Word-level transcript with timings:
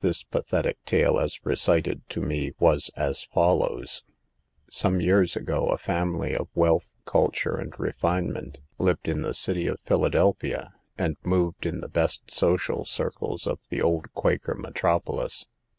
This 0.00 0.22
pathetic 0.22 0.82
tale, 0.86 1.18
as 1.20 1.44
recited 1.44 2.08
to 2.08 2.22
me, 2.22 2.52
was 2.58 2.90
as 2.96 3.24
follows: 3.24 4.04
Some 4.70 5.02
years 5.02 5.36
ago, 5.36 5.66
a 5.68 5.76
family 5.76 6.34
of 6.34 6.48
wealth, 6.54 6.88
culture 7.04 7.56
and 7.58 7.78
refinement 7.78 8.62
lived 8.78 9.06
in 9.06 9.20
the 9.20 9.34
city 9.34 9.66
of 9.66 9.78
Philadel 9.82 10.32
phia, 10.40 10.72
and 10.96 11.16
moved 11.22 11.66
in 11.66 11.82
the 11.82 11.90
best 11.90 12.32
social 12.32 12.86
circles 12.86 13.46
of 13.46 13.58
the 13.68 13.82
old 13.82 14.10
Quaker 14.14 14.54
metropolis. 14.54 15.44